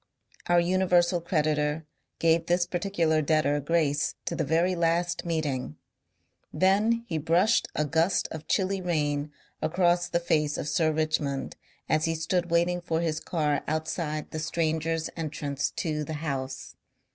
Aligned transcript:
Our 0.47 0.59
universal 0.59 1.21
creditor 1.21 1.85
gave 2.17 2.47
this 2.47 2.65
particular 2.65 3.21
debtor 3.21 3.59
grace 3.59 4.15
to 4.25 4.35
the 4.35 4.43
very 4.43 4.73
last 4.73 5.25
meeting. 5.25 5.77
Then 6.51 7.05
he 7.05 7.19
brushed 7.19 7.67
a 7.75 7.85
gust 7.85 8.27
of 8.31 8.47
chilly 8.47 8.81
rain 8.81 9.31
across 9.61 10.09
the 10.09 10.19
face 10.19 10.57
of 10.57 10.67
Sir 10.67 10.91
Richmond 10.91 11.55
as 11.87 12.05
he 12.05 12.15
stood 12.15 12.49
waiting 12.49 12.81
for 12.81 12.99
his 13.01 13.19
car 13.19 13.61
outside 13.67 14.31
the 14.31 14.39
strangers' 14.39 15.11
entrance 15.15 15.69
to 15.77 16.03
the 16.03 16.13
House. 16.15 16.75